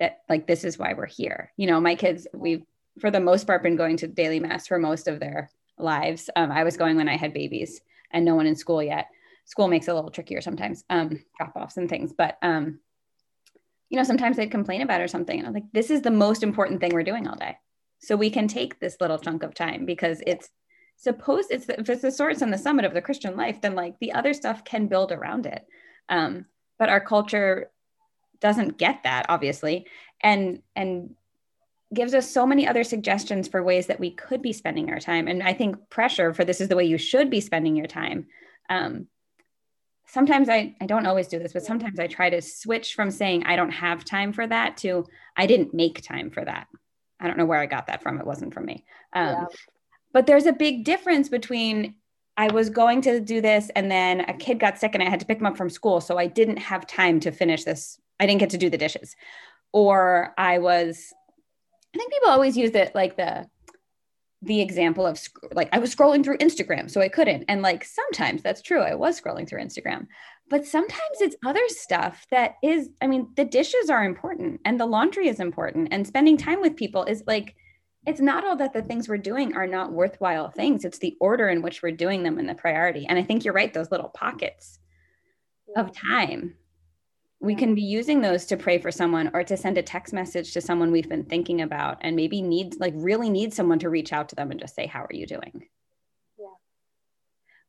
that 0.00 0.20
like 0.28 0.46
this 0.46 0.64
is 0.64 0.78
why 0.78 0.94
we're 0.94 1.06
here. 1.06 1.52
You 1.56 1.66
know, 1.66 1.80
my 1.80 1.94
kids, 1.94 2.26
we've 2.32 2.62
for 3.00 3.10
the 3.10 3.20
most 3.20 3.46
part 3.46 3.62
been 3.62 3.76
going 3.76 3.98
to 3.98 4.06
daily 4.06 4.40
mass 4.40 4.66
for 4.66 4.78
most 4.78 5.08
of 5.08 5.20
their 5.20 5.50
lives. 5.78 6.30
Um, 6.36 6.50
I 6.50 6.64
was 6.64 6.76
going 6.76 6.96
when 6.96 7.08
I 7.08 7.16
had 7.16 7.34
babies 7.34 7.82
and 8.10 8.24
no 8.24 8.34
one 8.34 8.46
in 8.46 8.56
school 8.56 8.82
yet. 8.82 9.08
School 9.44 9.68
makes 9.68 9.88
it 9.88 9.92
a 9.92 9.94
little 9.94 10.10
trickier 10.10 10.40
sometimes, 10.40 10.84
um, 10.90 11.22
drop 11.36 11.54
offs 11.54 11.76
and 11.76 11.88
things. 11.88 12.12
But 12.16 12.38
um, 12.42 12.80
you 13.88 13.96
know, 13.96 14.04
sometimes 14.04 14.36
they'd 14.36 14.50
complain 14.50 14.82
about 14.82 15.00
or 15.00 15.08
something. 15.08 15.38
And 15.38 15.46
I'm 15.46 15.54
like, 15.54 15.70
this 15.72 15.90
is 15.90 16.02
the 16.02 16.10
most 16.10 16.42
important 16.42 16.80
thing 16.80 16.92
we're 16.92 17.02
doing 17.02 17.26
all 17.26 17.36
day. 17.36 17.56
So 17.98 18.16
we 18.16 18.30
can 18.30 18.48
take 18.48 18.78
this 18.78 18.96
little 19.00 19.18
chunk 19.18 19.42
of 19.42 19.54
time 19.54 19.86
because 19.86 20.22
it's 20.26 20.48
supposed 20.96 21.50
it's 21.50 21.66
the, 21.66 21.80
if 21.80 21.88
it's 21.88 22.02
the 22.02 22.10
source 22.10 22.42
and 22.42 22.52
the 22.52 22.58
summit 22.58 22.84
of 22.84 22.94
the 22.94 23.02
Christian 23.02 23.36
life, 23.36 23.60
then 23.60 23.74
like 23.74 23.98
the 24.00 24.12
other 24.12 24.34
stuff 24.34 24.64
can 24.64 24.86
build 24.86 25.12
around 25.12 25.46
it. 25.46 25.64
Um, 26.08 26.46
but 26.78 26.88
our 26.88 27.00
culture 27.00 27.70
doesn't 28.40 28.78
get 28.78 29.02
that, 29.04 29.26
obviously, 29.28 29.86
and 30.20 30.62
and 30.74 31.14
gives 31.94 32.14
us 32.14 32.30
so 32.30 32.46
many 32.46 32.66
other 32.66 32.82
suggestions 32.82 33.46
for 33.46 33.62
ways 33.62 33.86
that 33.86 34.00
we 34.00 34.10
could 34.10 34.42
be 34.42 34.52
spending 34.52 34.90
our 34.90 34.98
time. 34.98 35.28
And 35.28 35.42
I 35.42 35.52
think 35.52 35.88
pressure 35.88 36.34
for 36.34 36.44
this 36.44 36.60
is 36.60 36.68
the 36.68 36.76
way 36.76 36.84
you 36.84 36.98
should 36.98 37.30
be 37.30 37.40
spending 37.40 37.76
your 37.76 37.86
time. 37.86 38.26
Um, 38.68 39.06
sometimes 40.06 40.48
I, 40.48 40.74
I 40.80 40.86
don't 40.86 41.06
always 41.06 41.28
do 41.28 41.38
this, 41.38 41.52
but 41.52 41.64
sometimes 41.64 41.98
I 41.98 42.06
try 42.06 42.30
to 42.30 42.40
switch 42.40 42.94
from 42.94 43.10
saying 43.10 43.44
I 43.44 43.56
don't 43.56 43.70
have 43.70 44.04
time 44.04 44.32
for 44.32 44.46
that 44.46 44.76
to 44.78 45.06
I 45.36 45.46
didn't 45.46 45.74
make 45.74 46.02
time 46.02 46.30
for 46.30 46.44
that. 46.44 46.68
I 47.20 47.26
don't 47.26 47.38
know 47.38 47.46
where 47.46 47.60
I 47.60 47.66
got 47.66 47.86
that 47.88 48.02
from. 48.02 48.18
It 48.18 48.26
wasn't 48.26 48.54
from 48.54 48.66
me. 48.66 48.84
Um, 49.12 49.28
yeah. 49.28 49.44
But 50.12 50.26
there's 50.26 50.46
a 50.46 50.52
big 50.52 50.84
difference 50.84 51.28
between 51.28 51.96
I 52.36 52.48
was 52.48 52.70
going 52.70 53.00
to 53.02 53.20
do 53.20 53.40
this 53.40 53.70
and 53.74 53.90
then 53.90 54.20
a 54.20 54.34
kid 54.34 54.60
got 54.60 54.78
sick 54.78 54.94
and 54.94 55.02
I 55.02 55.08
had 55.08 55.20
to 55.20 55.26
pick 55.26 55.38
him 55.38 55.46
up 55.46 55.56
from 55.56 55.70
school. 55.70 56.00
So 56.00 56.18
I 56.18 56.26
didn't 56.26 56.58
have 56.58 56.86
time 56.86 57.18
to 57.20 57.30
finish 57.30 57.64
this. 57.64 57.98
I 58.20 58.26
didn't 58.26 58.40
get 58.40 58.50
to 58.50 58.58
do 58.58 58.70
the 58.70 58.78
dishes. 58.78 59.16
Or 59.72 60.34
I 60.36 60.58
was, 60.58 61.12
I 61.94 61.98
think 61.98 62.12
people 62.12 62.30
always 62.30 62.56
use 62.56 62.74
it 62.74 62.94
like 62.94 63.16
the 63.16 63.46
the 64.42 64.60
example 64.60 65.06
of 65.06 65.20
like 65.52 65.68
I 65.72 65.78
was 65.78 65.94
scrolling 65.94 66.22
through 66.22 66.38
Instagram, 66.38 66.90
so 66.90 67.00
I 67.00 67.08
couldn't. 67.08 67.44
And 67.48 67.62
like 67.62 67.84
sometimes 67.84 68.42
that's 68.42 68.62
true, 68.62 68.80
I 68.80 68.94
was 68.94 69.20
scrolling 69.20 69.48
through 69.48 69.62
Instagram, 69.62 70.06
but 70.48 70.66
sometimes 70.66 71.20
it's 71.20 71.36
other 71.44 71.66
stuff 71.68 72.26
that 72.30 72.54
is, 72.62 72.90
I 73.00 73.06
mean, 73.06 73.28
the 73.36 73.44
dishes 73.44 73.90
are 73.90 74.04
important 74.04 74.60
and 74.64 74.78
the 74.78 74.86
laundry 74.86 75.28
is 75.28 75.40
important, 75.40 75.88
and 75.90 76.06
spending 76.06 76.36
time 76.36 76.60
with 76.60 76.76
people 76.76 77.04
is 77.04 77.22
like, 77.26 77.56
it's 78.06 78.20
not 78.20 78.44
all 78.44 78.56
that 78.56 78.72
the 78.72 78.82
things 78.82 79.08
we're 79.08 79.16
doing 79.16 79.56
are 79.56 79.66
not 79.66 79.92
worthwhile 79.92 80.50
things. 80.50 80.84
It's 80.84 80.98
the 80.98 81.16
order 81.20 81.48
in 81.48 81.60
which 81.62 81.82
we're 81.82 81.90
doing 81.90 82.22
them 82.22 82.38
and 82.38 82.48
the 82.48 82.54
priority. 82.54 83.04
And 83.08 83.18
I 83.18 83.22
think 83.22 83.44
you're 83.44 83.54
right, 83.54 83.74
those 83.74 83.90
little 83.90 84.10
pockets 84.10 84.78
of 85.76 85.86
mm-hmm. 85.86 86.08
time 86.08 86.54
we 87.40 87.54
can 87.54 87.74
be 87.74 87.82
using 87.82 88.20
those 88.20 88.46
to 88.46 88.56
pray 88.56 88.78
for 88.78 88.90
someone 88.90 89.30
or 89.34 89.44
to 89.44 89.56
send 89.56 89.76
a 89.76 89.82
text 89.82 90.12
message 90.14 90.52
to 90.52 90.60
someone 90.60 90.90
we've 90.90 91.08
been 91.08 91.24
thinking 91.24 91.60
about 91.60 91.98
and 92.00 92.16
maybe 92.16 92.40
need 92.40 92.80
like 92.80 92.94
really 92.96 93.28
need 93.28 93.52
someone 93.52 93.78
to 93.78 93.90
reach 93.90 94.12
out 94.12 94.28
to 94.30 94.34
them 94.34 94.50
and 94.50 94.60
just 94.60 94.74
say 94.74 94.86
how 94.86 95.02
are 95.02 95.12
you 95.12 95.26
doing? 95.26 95.68
Yeah. 96.38 96.46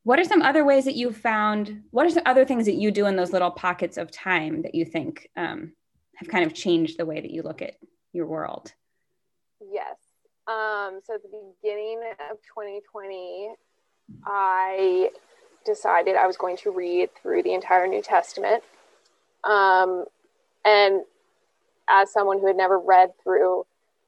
What 0.04 0.18
are 0.18 0.24
some 0.24 0.42
other 0.42 0.64
ways 0.64 0.86
that 0.86 0.96
you've 0.96 1.16
found 1.16 1.82
what 1.90 2.06
are 2.06 2.10
some 2.10 2.22
other 2.24 2.44
things 2.44 2.64
that 2.64 2.76
you 2.76 2.90
do 2.90 3.06
in 3.06 3.16
those 3.16 3.32
little 3.32 3.50
pockets 3.50 3.98
of 3.98 4.10
time 4.10 4.62
that 4.62 4.74
you 4.74 4.84
think 4.84 5.28
um, 5.36 5.72
have 6.16 6.28
kind 6.28 6.46
of 6.46 6.54
changed 6.54 6.98
the 6.98 7.06
way 7.06 7.20
that 7.20 7.30
you 7.30 7.42
look 7.42 7.60
at 7.60 7.74
your 8.12 8.26
world? 8.26 8.72
Yes. 9.60 9.96
Um, 10.46 11.00
so 11.04 11.14
at 11.14 11.22
the 11.22 11.52
beginning 11.62 12.00
of 12.30 12.38
2020 12.38 13.50
i 14.24 15.10
decided 15.66 16.16
i 16.16 16.26
was 16.26 16.38
going 16.38 16.56
to 16.56 16.70
read 16.70 17.10
through 17.20 17.42
the 17.42 17.52
entire 17.52 17.86
new 17.86 18.00
testament 18.00 18.62
um, 19.44 20.04
and 20.64 21.02
as 21.88 22.12
someone 22.12 22.38
who 22.38 22.46
had 22.46 22.56
never 22.56 22.78
read 22.78 23.10
through 23.22 23.64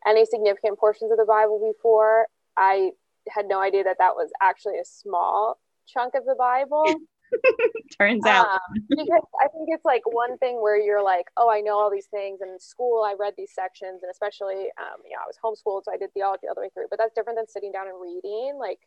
any 0.07 0.25
significant 0.25 0.79
portions 0.79 1.11
of 1.11 1.19
the 1.19 1.25
Bible 1.25 1.73
before, 1.75 2.27
I 2.57 2.91
had 3.29 3.47
no 3.47 3.61
idea 3.61 3.85
that 3.85 3.97
that 3.99 4.15
was 4.15 4.31
actually 4.43 4.79
a 4.79 4.85
small 4.85 5.59
chunk 5.87 6.15
of 6.15 6.25
the 6.25 6.35
Bible. 6.39 6.85
Turns 7.99 8.27
out. 8.27 8.47
Um, 8.47 8.59
because 8.89 9.23
I 9.41 9.49
think 9.49 9.69
it's 9.69 9.85
like 9.85 10.03
one 10.07 10.37
thing 10.39 10.61
where 10.61 10.81
you're 10.81 11.03
like, 11.03 11.27
oh, 11.37 11.51
I 11.51 11.61
know 11.61 11.79
all 11.79 11.91
these 11.91 12.07
things. 12.07 12.41
And 12.41 12.51
in 12.51 12.59
school, 12.59 13.05
I 13.05 13.15
read 13.19 13.35
these 13.37 13.53
sections, 13.55 14.03
and 14.03 14.11
especially, 14.11 14.69
um, 14.79 15.01
you 15.05 15.15
know, 15.15 15.23
I 15.23 15.27
was 15.29 15.37
homeschooled, 15.43 15.85
so 15.85 15.93
I 15.93 15.97
did 15.97 16.13
theology 16.13 16.49
all 16.49 16.55
the 16.55 16.63
way 16.63 16.71
through. 16.75 16.87
But 16.91 16.99
that's 16.99 17.15
different 17.15 17.39
than 17.39 17.47
sitting 17.47 17.73
down 17.73 17.87
and 17.89 17.97
reading 18.01 18.57
like 18.59 18.81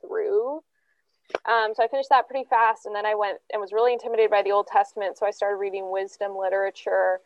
through. 0.00 0.62
Um, 1.48 1.72
so 1.74 1.82
I 1.82 1.88
finished 1.88 2.08
that 2.10 2.28
pretty 2.28 2.48
fast, 2.48 2.86
and 2.86 2.94
then 2.94 3.06
I 3.06 3.14
went 3.14 3.38
and 3.52 3.60
was 3.60 3.72
really 3.72 3.92
intimidated 3.92 4.30
by 4.30 4.42
the 4.42 4.52
Old 4.52 4.66
Testament. 4.66 5.18
So 5.18 5.26
I 5.26 5.30
started 5.30 5.56
reading 5.56 5.90
wisdom 5.90 6.36
literature, 6.36 7.20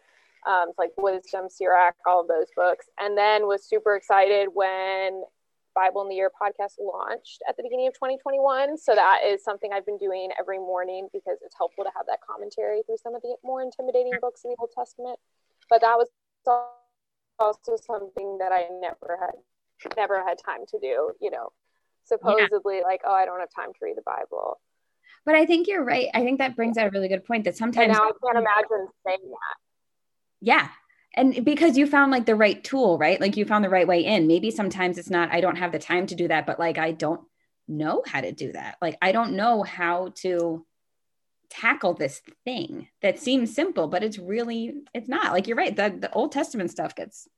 um, 0.46 0.72
like 0.78 0.90
Wisdom, 0.96 1.48
Sirach, 1.48 1.94
all 2.06 2.20
of 2.20 2.28
those 2.28 2.48
books, 2.56 2.86
and 2.98 3.16
then 3.16 3.46
was 3.46 3.64
super 3.64 3.96
excited 3.96 4.48
when 4.52 5.22
Bible 5.74 6.02
in 6.02 6.08
the 6.08 6.14
Year 6.14 6.30
podcast 6.30 6.74
launched 6.78 7.42
at 7.48 7.56
the 7.56 7.62
beginning 7.62 7.88
of 7.88 7.94
2021. 7.94 8.78
So 8.78 8.94
that 8.94 9.20
is 9.26 9.42
something 9.42 9.70
I've 9.72 9.86
been 9.86 9.98
doing 9.98 10.30
every 10.38 10.58
morning 10.58 11.08
because 11.12 11.38
it's 11.44 11.56
helpful 11.56 11.84
to 11.84 11.90
have 11.96 12.06
that 12.06 12.20
commentary 12.26 12.82
through 12.86 12.98
some 13.02 13.14
of 13.14 13.22
the 13.22 13.36
more 13.42 13.62
intimidating 13.62 14.12
books 14.20 14.42
in 14.44 14.50
the 14.50 14.56
Old 14.58 14.70
Testament. 14.74 15.18
But 15.68 15.80
that 15.80 15.96
was 15.98 16.08
also 17.38 17.76
something 17.76 18.38
that 18.38 18.52
I 18.52 18.68
never 18.80 19.18
had 19.20 19.34
never 19.96 20.24
had 20.24 20.38
time 20.38 20.64
to 20.70 20.78
do. 20.78 21.12
You 21.20 21.30
know, 21.30 21.52
supposedly 22.04 22.78
yeah. 22.78 22.84
like, 22.84 23.00
oh, 23.06 23.12
I 23.12 23.24
don't 23.24 23.40
have 23.40 23.48
time 23.54 23.72
to 23.72 23.78
read 23.82 23.96
the 23.96 24.02
Bible. 24.02 24.60
But 25.24 25.34
I 25.34 25.46
think 25.46 25.68
you're 25.68 25.84
right. 25.84 26.08
I 26.12 26.22
think 26.22 26.38
that 26.38 26.56
brings 26.56 26.76
out 26.76 26.86
a 26.86 26.90
really 26.90 27.08
good 27.08 27.24
point 27.24 27.44
that 27.44 27.56
sometimes 27.56 27.84
and 27.86 27.92
now 27.92 28.04
I 28.04 28.12
can't 28.22 28.38
imagine 28.38 28.88
saying 29.06 29.30
that. 29.30 29.56
Yeah. 30.40 30.68
And 31.16 31.44
because 31.44 31.78
you 31.78 31.86
found 31.86 32.10
like 32.10 32.26
the 32.26 32.34
right 32.34 32.62
tool, 32.62 32.98
right? 32.98 33.20
Like 33.20 33.36
you 33.36 33.44
found 33.46 33.64
the 33.64 33.70
right 33.70 33.86
way 33.86 34.04
in. 34.04 34.26
Maybe 34.26 34.50
sometimes 34.50 34.98
it's 34.98 35.10
not, 35.10 35.32
I 35.32 35.40
don't 35.40 35.56
have 35.56 35.72
the 35.72 35.78
time 35.78 36.06
to 36.08 36.14
do 36.14 36.28
that, 36.28 36.46
but 36.46 36.58
like 36.58 36.76
I 36.76 36.92
don't 36.92 37.22
know 37.68 38.02
how 38.06 38.20
to 38.20 38.32
do 38.32 38.52
that. 38.52 38.76
Like 38.82 38.98
I 39.00 39.12
don't 39.12 39.34
know 39.34 39.62
how 39.62 40.12
to 40.16 40.66
tackle 41.48 41.94
this 41.94 42.20
thing 42.44 42.88
that 43.00 43.18
seems 43.18 43.54
simple, 43.54 43.86
but 43.86 44.02
it's 44.02 44.18
really, 44.18 44.74
it's 44.92 45.08
not. 45.08 45.32
Like 45.32 45.46
you're 45.46 45.56
right. 45.56 45.74
The, 45.74 45.94
the 45.98 46.12
Old 46.12 46.32
Testament 46.32 46.70
stuff 46.70 46.94
gets 46.94 47.28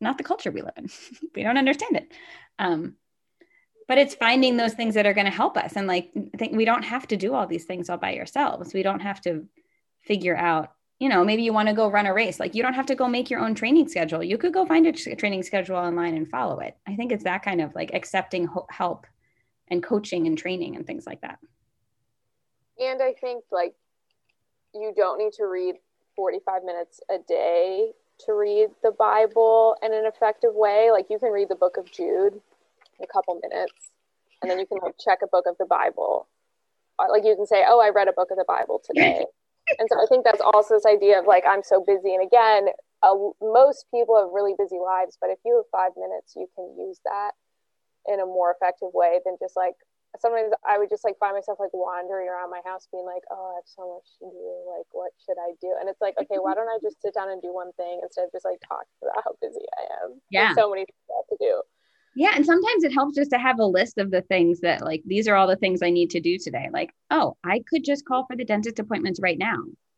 not 0.00 0.18
the 0.18 0.24
culture 0.24 0.50
we 0.50 0.62
live 0.62 0.74
in. 0.76 0.88
we 1.34 1.42
don't 1.42 1.58
understand 1.58 1.96
it. 1.96 2.12
Um, 2.58 2.96
but 3.88 3.98
it's 3.98 4.14
finding 4.14 4.56
those 4.56 4.74
things 4.74 4.94
that 4.94 5.06
are 5.06 5.14
going 5.14 5.26
to 5.26 5.32
help 5.32 5.56
us. 5.56 5.76
And 5.76 5.86
like 5.86 6.10
I 6.34 6.36
think 6.36 6.56
we 6.56 6.64
don't 6.64 6.84
have 6.84 7.06
to 7.08 7.16
do 7.16 7.34
all 7.34 7.46
these 7.46 7.64
things 7.64 7.90
all 7.90 7.98
by 7.98 8.12
yourselves 8.12 8.74
we 8.74 8.82
don't 8.82 9.00
have 9.00 9.20
to 9.22 9.46
figure 10.02 10.36
out 10.36 10.72
you 10.98 11.08
know 11.08 11.24
maybe 11.24 11.42
you 11.42 11.52
want 11.52 11.68
to 11.68 11.74
go 11.74 11.90
run 11.90 12.06
a 12.06 12.14
race. 12.14 12.38
Like 12.38 12.54
you 12.54 12.62
don't 12.62 12.74
have 12.74 12.86
to 12.86 12.94
go 12.94 13.08
make 13.08 13.30
your 13.30 13.40
own 13.40 13.54
training 13.54 13.88
schedule. 13.88 14.22
You 14.22 14.38
could 14.38 14.54
go 14.54 14.66
find 14.66 14.86
a 14.86 14.92
training 14.92 15.42
schedule 15.42 15.76
online 15.76 16.16
and 16.16 16.28
follow 16.28 16.60
it. 16.60 16.76
I 16.86 16.96
think 16.96 17.12
it's 17.12 17.24
that 17.24 17.42
kind 17.42 17.60
of 17.60 17.74
like 17.74 17.92
accepting 17.92 18.48
help 18.70 19.06
and 19.68 19.82
coaching 19.82 20.26
and 20.26 20.36
training 20.38 20.76
and 20.76 20.86
things 20.86 21.06
like 21.06 21.20
that. 21.22 21.38
And 22.78 23.02
i 23.02 23.12
think 23.20 23.44
like 23.50 23.74
you 24.74 24.92
don't 24.96 25.18
need 25.18 25.32
to 25.34 25.44
read 25.44 25.76
45 26.16 26.64
minutes 26.64 27.00
a 27.10 27.18
day 27.26 27.92
to 28.26 28.32
read 28.34 28.68
the 28.82 28.92
bible 28.92 29.76
in 29.82 29.92
an 29.92 30.06
effective 30.06 30.54
way. 30.54 30.90
Like 30.90 31.06
you 31.10 31.18
can 31.18 31.30
read 31.30 31.48
the 31.48 31.56
book 31.56 31.76
of 31.76 31.90
jude 31.90 32.40
a 33.02 33.06
couple 33.06 33.38
minutes 33.42 33.90
and 34.40 34.50
then 34.50 34.58
you 34.58 34.66
can 34.66 34.78
like 34.82 34.94
check 34.98 35.18
a 35.22 35.26
book 35.26 35.44
of 35.46 35.56
the 35.58 35.66
bible 35.66 36.28
like 37.10 37.24
you 37.24 37.34
can 37.34 37.46
say 37.46 37.64
oh 37.66 37.80
i 37.80 37.90
read 37.90 38.08
a 38.08 38.12
book 38.12 38.30
of 38.30 38.36
the 38.36 38.44
bible 38.46 38.80
today 38.84 39.24
and 39.78 39.88
so 39.90 39.98
i 40.00 40.06
think 40.08 40.24
that's 40.24 40.40
also 40.40 40.74
this 40.74 40.86
idea 40.86 41.18
of 41.18 41.26
like 41.26 41.44
i'm 41.48 41.62
so 41.62 41.84
busy 41.86 42.14
and 42.14 42.24
again 42.24 42.68
uh, 43.02 43.14
most 43.42 43.86
people 43.92 44.16
have 44.16 44.30
really 44.32 44.54
busy 44.56 44.78
lives 44.78 45.18
but 45.20 45.30
if 45.30 45.38
you 45.44 45.56
have 45.56 45.66
five 45.72 45.92
minutes 45.96 46.34
you 46.36 46.46
can 46.54 46.74
use 46.78 47.00
that 47.04 47.32
in 48.06 48.20
a 48.20 48.26
more 48.26 48.54
effective 48.54 48.90
way 48.94 49.18
than 49.24 49.36
just 49.40 49.56
like 49.56 49.74
sometimes 50.20 50.52
I 50.68 50.76
would 50.76 50.90
just 50.90 51.04
like 51.04 51.16
find 51.16 51.32
myself 51.32 51.56
like 51.56 51.72
wandering 51.72 52.28
around 52.28 52.50
my 52.50 52.60
house 52.66 52.88
being 52.92 53.06
like, 53.06 53.24
oh, 53.30 53.56
I 53.56 53.64
have 53.64 53.68
so 53.68 53.96
much 53.96 54.08
to 54.20 54.28
do. 54.28 54.48
Like, 54.68 54.88
what 54.92 55.12
should 55.24 55.40
I 55.40 55.56
do? 55.60 55.72
And 55.80 55.88
it's 55.88 56.00
like, 56.04 56.20
okay, 56.20 56.36
why 56.36 56.52
don't 56.52 56.68
I 56.68 56.76
just 56.82 57.00
sit 57.00 57.14
down 57.14 57.30
and 57.32 57.40
do 57.40 57.54
one 57.54 57.72
thing 57.80 58.00
instead 58.02 58.28
of 58.28 58.32
just 58.32 58.44
like 58.44 58.60
talking 58.60 58.92
about 59.00 59.24
how 59.24 59.32
busy 59.40 59.64
I 59.80 60.04
am? 60.04 60.20
Yeah. 60.28 60.52
There's 60.52 60.60
so 60.60 60.68
many 60.68 60.84
things 60.84 61.08
I 61.08 61.16
have 61.16 61.30
to 61.32 61.40
do. 61.40 61.54
Yeah. 62.14 62.32
And 62.34 62.44
sometimes 62.44 62.84
it 62.84 62.92
helps 62.92 63.16
just 63.16 63.30
to 63.30 63.38
have 63.38 63.58
a 63.58 63.64
list 63.64 63.98
of 63.98 64.10
the 64.10 64.22
things 64.22 64.60
that, 64.60 64.82
like, 64.82 65.02
these 65.06 65.28
are 65.28 65.34
all 65.34 65.46
the 65.46 65.56
things 65.56 65.82
I 65.82 65.90
need 65.90 66.10
to 66.10 66.20
do 66.20 66.38
today. 66.38 66.68
Like, 66.72 66.90
oh, 67.10 67.36
I 67.44 67.62
could 67.68 67.84
just 67.84 68.04
call 68.04 68.26
for 68.26 68.36
the 68.36 68.44
dentist 68.44 68.78
appointments 68.78 69.20
right 69.20 69.38
now 69.38 69.56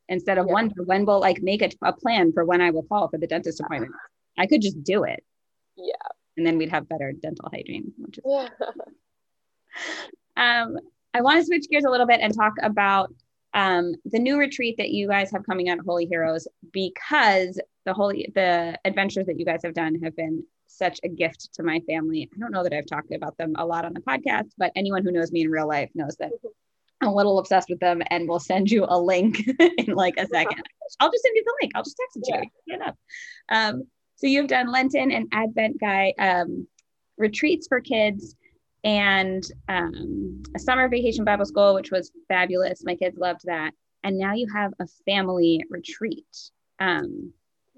instead 0.09 0.39
of 0.39 0.47
yeah. 0.47 0.53
wonder 0.53 0.83
when 0.85 1.07
will 1.07 1.21
like 1.21 1.43
make 1.43 1.63
a, 1.63 1.71
a 1.83 1.93
plan 1.93 2.33
for 2.33 2.45
when 2.45 2.61
I 2.61 2.71
will 2.71 2.83
call 2.83 3.09
for 3.09 3.19
the 3.19 3.27
dentist 3.27 3.61
appointment. 3.61 3.93
I 4.39 4.47
could 4.47 4.63
just 4.63 4.83
do 4.83 5.05
it. 5.05 5.25
Yeah. 5.77 5.93
And 6.37 6.47
then 6.47 6.59
we'd 6.59 6.71
have 6.71 6.89
better 6.89 7.13
dental 7.13 7.49
hygiene, 7.53 7.93
which 7.99 8.19
is. 8.19 8.25
Yeah. 8.27 8.49
um, 10.37 10.77
I 11.15 11.21
want 11.21 11.39
to 11.39 11.45
switch 11.45 11.69
gears 11.71 11.85
a 11.85 11.91
little 11.91 12.07
bit 12.07 12.21
and 12.21 12.35
talk 12.35 12.55
about 12.63 13.15
um, 13.55 13.95
the 14.05 14.19
new 14.19 14.37
retreat 14.37 14.77
that 14.79 14.91
you 14.91 15.07
guys 15.07 15.31
have 15.31 15.47
coming 15.47 15.69
out 15.69 15.79
of 15.79 15.85
Holy 15.85 16.07
Heroes 16.07 16.49
because 16.73 17.61
the 17.85 17.95
holy 17.95 18.31
the 18.35 18.79
adventures 18.85 19.27
that 19.27 19.39
you 19.39 19.45
guys 19.45 19.61
have 19.63 19.75
done 19.75 20.01
have 20.03 20.17
been 20.17 20.45
such 20.77 21.01
a 21.05 21.09
gift 21.09 21.55
to 21.55 21.63
my 21.63 21.81
family. 21.81 22.29
I 22.35 22.39
don't 22.39 22.53
know 22.53 22.63
that 22.63 22.73
I've 22.73 22.87
talked 22.87 23.13
about 23.13 23.37
them 23.37 23.55
a 23.57 23.67
lot 23.67 23.85
on 23.85 23.95
the 23.95 24.01
podcast, 24.01 24.51
but 24.59 24.73
anyone 24.77 25.05
who 25.05 25.13
knows 25.13 25.33
me 25.33 25.43
in 25.43 25.51
real 25.51 25.69
life 25.69 25.91
knows 25.95 26.17
that 26.17 26.31
I'm 27.01 27.09
a 27.09 27.15
little 27.15 27.39
obsessed 27.39 27.69
with 27.69 27.81
them 27.81 28.03
and 28.11 28.29
we'll 28.29 28.41
send 28.41 28.71
you 28.71 28.87
a 28.89 28.99
link 28.99 29.47
in 29.79 29.95
like 29.95 30.15
a 30.17 30.27
second. 30.27 30.63
I'll 31.01 31.11
just 31.11 31.23
send 31.23 31.37
you 31.37 31.45
the 31.45 31.55
link. 31.63 31.73
I'll 31.75 31.83
just 31.83 31.97
text 32.01 32.17
it 32.17 32.33
to 32.33 32.47
you. 32.67 32.93
Um, 33.49 33.83
so 34.17 34.27
you've 34.27 34.47
done 34.47 34.71
Lenten 34.71 35.11
and 35.11 35.29
Advent 35.33 35.81
guy 35.81 36.15
um, 36.19 36.67
retreats 37.19 37.67
for 37.69 37.81
kids 37.81 38.37
and 38.85 39.43
um, 39.69 40.43
a 40.55 40.59
summer 40.59 40.89
vacation 40.89 41.25
Bible 41.25 41.47
school, 41.47 41.75
which 41.75 41.91
was 41.91 42.13
fabulous. 42.29 42.85
My 42.85 42.95
kids 42.95 43.19
loved 43.19 43.41
that. 43.45 43.73
And 44.03 44.19
now 44.19 44.35
you 44.35 44.47
have 44.55 44.73
a 44.81 44.87
family 45.07 45.65
retreat. 45.71 46.27
Um, 46.79 47.33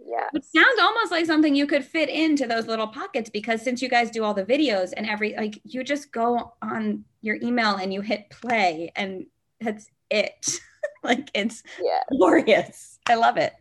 yeah. 0.05 0.29
It 0.35 0.45
sounds 0.45 0.79
almost 0.81 1.11
like 1.11 1.27
something 1.27 1.55
you 1.55 1.67
could 1.67 1.85
fit 1.85 2.09
into 2.09 2.47
those 2.47 2.67
little 2.67 2.87
pockets 2.87 3.31
because 3.31 3.63
since 3.63 3.81
you 3.81 3.89
guys 3.89 4.11
do 4.11 4.25
all 4.25 4.35
the 4.35 4.45
videos 4.45 4.93
and 4.97 5.09
every 5.09 5.35
like 5.37 5.61
you 5.65 5.83
just 5.83 6.13
go 6.13 6.55
on 6.63 7.05
your 7.23 7.37
email 7.43 7.77
and 7.77 7.93
you 7.93 8.01
hit 8.03 8.29
play 8.31 8.93
and 8.97 9.27
that's 9.61 9.89
it. 10.11 10.59
like 11.03 11.31
it's 11.35 11.63
yeah. 11.83 12.01
glorious. 12.11 12.99
I 13.09 13.15
love 13.15 13.37
it. 13.37 13.55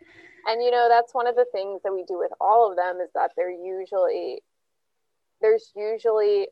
And 0.48 0.62
you 0.62 0.72
know, 0.72 0.88
that's 0.90 1.14
one 1.14 1.28
of 1.28 1.36
the 1.36 1.46
things 1.52 1.82
that 1.84 1.94
we 1.94 2.04
do 2.04 2.20
with 2.20 2.32
all 2.40 2.70
of 2.70 2.78
them 2.78 3.00
is 3.00 3.10
that 3.16 3.32
they're 3.36 3.50
usually 3.50 4.42
there's 5.42 5.72
usually 5.76 6.48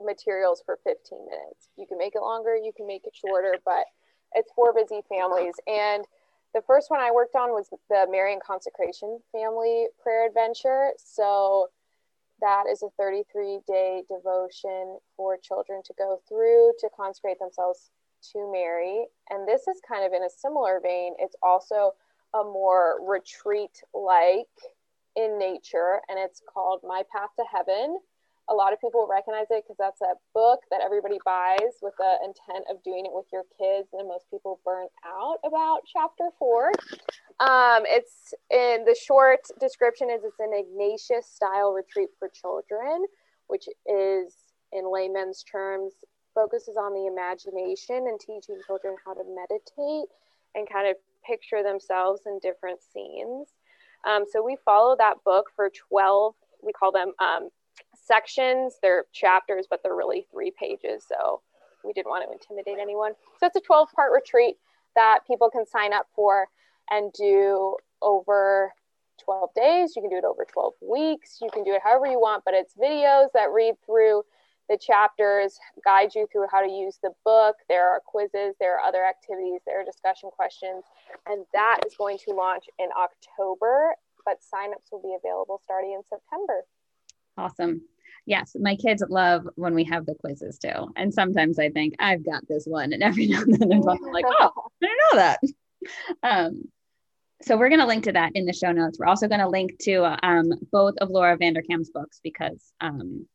materials 0.00 0.62
for 0.64 0.78
15 0.84 1.18
minutes. 1.18 1.68
You 1.76 1.86
can 1.86 1.98
make 1.98 2.14
it 2.14 2.20
longer, 2.20 2.56
you 2.56 2.72
can 2.76 2.86
make 2.86 3.04
it 3.04 3.14
shorter, 3.14 3.56
but 3.64 3.84
it's 4.34 4.50
for 4.54 4.72
busy 4.72 5.00
families 5.08 5.54
and 5.66 6.04
the 6.54 6.62
first 6.66 6.90
one 6.90 7.00
I 7.00 7.10
worked 7.10 7.34
on 7.34 7.50
was 7.50 7.68
the 7.70 8.06
Marian 8.10 8.40
Consecration 8.44 9.20
Family 9.32 9.86
Prayer 10.02 10.26
Adventure. 10.26 10.90
So 10.96 11.68
that 12.40 12.64
is 12.70 12.82
a 12.82 12.88
33 12.98 13.60
day 13.66 14.02
devotion 14.08 14.98
for 15.16 15.36
children 15.36 15.82
to 15.84 15.94
go 15.98 16.20
through 16.28 16.72
to 16.80 16.88
consecrate 16.96 17.38
themselves 17.38 17.90
to 18.32 18.50
Mary. 18.50 19.06
And 19.30 19.46
this 19.46 19.68
is 19.68 19.80
kind 19.86 20.04
of 20.04 20.12
in 20.12 20.24
a 20.24 20.30
similar 20.30 20.80
vein. 20.82 21.14
It's 21.18 21.36
also 21.42 21.92
a 22.34 22.42
more 22.44 22.98
retreat 23.06 23.82
like 23.94 24.46
in 25.16 25.38
nature, 25.38 26.00
and 26.08 26.18
it's 26.18 26.40
called 26.52 26.80
My 26.86 27.02
Path 27.12 27.30
to 27.38 27.44
Heaven 27.50 27.98
a 28.50 28.54
lot 28.54 28.72
of 28.72 28.80
people 28.80 29.06
recognize 29.08 29.46
it 29.50 29.64
because 29.64 29.76
that's 29.78 30.00
a 30.00 30.14
book 30.34 30.60
that 30.70 30.80
everybody 30.84 31.18
buys 31.24 31.78
with 31.82 31.94
the 31.98 32.16
intent 32.24 32.64
of 32.70 32.82
doing 32.82 33.04
it 33.04 33.12
with 33.12 33.26
your 33.32 33.44
kids 33.58 33.88
and 33.92 34.08
most 34.08 34.24
people 34.30 34.60
burn 34.64 34.86
out 35.06 35.38
about 35.44 35.80
chapter 35.90 36.28
four 36.38 36.72
um, 37.40 37.84
it's 37.86 38.34
in 38.50 38.84
the 38.84 38.96
short 38.98 39.40
description 39.60 40.10
is 40.10 40.22
it's 40.24 40.40
an 40.40 40.52
ignatius 40.52 41.26
style 41.26 41.72
retreat 41.72 42.08
for 42.18 42.28
children 42.28 43.04
which 43.48 43.66
is 43.86 44.34
in 44.72 44.90
layman's 44.92 45.42
terms 45.44 45.94
focuses 46.38 46.76
on 46.76 46.94
the 46.94 47.06
imagination 47.06 48.06
and 48.06 48.20
teaching 48.20 48.60
children 48.66 48.94
how 49.04 49.12
to 49.12 49.22
meditate 49.26 50.08
and 50.54 50.68
kind 50.70 50.88
of 50.88 50.96
picture 51.26 51.62
themselves 51.62 52.22
in 52.26 52.38
different 52.40 52.80
scenes. 52.82 53.48
Um, 54.06 54.24
so 54.30 54.42
we 54.42 54.56
follow 54.64 54.96
that 54.96 55.16
book 55.24 55.46
for 55.56 55.70
12, 55.90 56.34
we 56.62 56.72
call 56.72 56.92
them 56.92 57.12
um, 57.18 57.48
sections. 58.08 58.78
They're 58.82 59.04
chapters, 59.12 59.66
but 59.68 59.80
they're 59.82 59.94
really 59.94 60.26
three 60.32 60.50
pages. 60.58 61.04
So 61.06 61.42
we 61.84 61.92
didn't 61.92 62.10
want 62.10 62.24
to 62.26 62.32
intimidate 62.32 62.78
anyone. 62.80 63.12
So 63.38 63.46
it's 63.46 63.56
a 63.56 63.60
12 63.60 63.92
part 63.94 64.12
retreat 64.12 64.56
that 64.96 65.20
people 65.26 65.50
can 65.50 65.66
sign 65.66 65.92
up 65.92 66.06
for 66.16 66.48
and 66.90 67.12
do 67.12 67.76
over 68.02 68.72
12 69.24 69.50
days. 69.54 69.92
You 69.94 70.02
can 70.02 70.10
do 70.10 70.16
it 70.16 70.24
over 70.24 70.44
12 70.50 70.72
weeks. 70.80 71.38
You 71.40 71.50
can 71.52 71.64
do 71.64 71.72
it 71.74 71.82
however 71.84 72.06
you 72.06 72.18
want, 72.18 72.44
but 72.44 72.54
it's 72.54 72.74
videos 72.74 73.28
that 73.34 73.52
read 73.52 73.74
through 73.84 74.22
the 74.68 74.76
chapters, 74.76 75.58
guide 75.84 76.14
you 76.14 76.26
through 76.30 76.46
how 76.50 76.60
to 76.60 76.70
use 76.70 76.98
the 77.02 77.10
book. 77.24 77.56
There 77.68 77.88
are 77.88 78.00
quizzes, 78.04 78.54
there 78.60 78.76
are 78.76 78.80
other 78.80 79.04
activities, 79.04 79.60
there 79.66 79.80
are 79.80 79.84
discussion 79.84 80.30
questions, 80.30 80.84
and 81.26 81.46
that 81.54 81.80
is 81.86 81.94
going 81.96 82.18
to 82.26 82.34
launch 82.34 82.64
in 82.78 82.88
October, 82.96 83.94
but 84.26 84.38
signups 84.40 84.92
will 84.92 85.00
be 85.00 85.16
available 85.18 85.60
starting 85.64 85.92
in 85.92 86.02
September. 86.08 86.64
Awesome. 87.38 87.82
Yes, 88.28 88.54
my 88.60 88.76
kids 88.76 89.02
love 89.08 89.48
when 89.54 89.74
we 89.74 89.84
have 89.84 90.04
the 90.04 90.14
quizzes 90.14 90.58
too. 90.58 90.92
And 90.96 91.14
sometimes 91.14 91.58
I 91.58 91.70
think 91.70 91.94
I've 91.98 92.22
got 92.22 92.46
this 92.46 92.66
one, 92.66 92.92
and 92.92 93.02
every 93.02 93.26
now 93.28 93.40
and 93.40 93.54
then 93.54 93.80
one 93.80 93.98
like, 94.12 94.26
oh, 94.28 94.52
I 94.56 94.86
didn't 94.86 94.98
know 95.12 95.18
that. 95.18 95.40
Um, 96.24 96.64
so 97.40 97.56
we're 97.56 97.68
going 97.68 97.80
to 97.80 97.86
link 97.86 98.04
to 98.04 98.12
that 98.12 98.32
in 98.34 98.46
the 98.46 98.52
show 98.52 98.72
notes. 98.72 98.98
We're 98.98 99.06
also 99.06 99.28
going 99.28 99.40
to 99.40 99.48
link 99.48 99.78
to 99.82 100.18
um, 100.26 100.50
both 100.72 100.96
of 101.00 101.08
Laura 101.08 101.38
Vanderkam's 101.38 101.90
books 101.90 102.20
because 102.22 102.72
um, 102.80 103.26